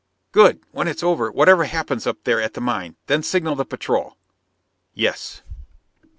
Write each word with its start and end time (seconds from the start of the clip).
"Good! 0.31 0.61
When 0.71 0.87
it's 0.87 1.03
over, 1.03 1.29
whatever 1.31 1.65
happens 1.65 2.07
up 2.07 2.23
there 2.23 2.41
at 2.41 2.55
the 2.55 2.59
mine, 2.61 2.95
then 3.05 3.21
signal 3.21 3.53
the 3.53 3.65
patrol." 3.65 4.17
"Yes." 4.95 5.43